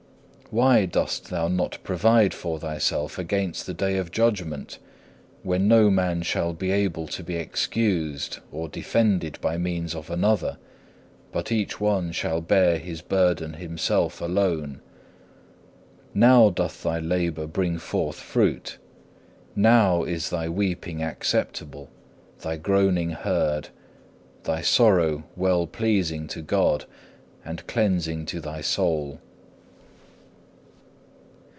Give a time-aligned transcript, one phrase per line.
[0.53, 4.79] Why dost thou not provide for thyself against the day of judgment,
[5.43, 10.57] when no man shall be able to be excused or defended by means of another,
[11.31, 14.81] but each one shall bear his burden himself alone?
[16.13, 18.77] Now doth thy labour bring forth fruit,
[19.55, 21.89] now is thy weeping acceptable,
[22.41, 23.69] thy groaning heard,
[24.43, 26.83] thy sorrow well pleasing to God,
[27.45, 29.21] and cleansing to thy soul.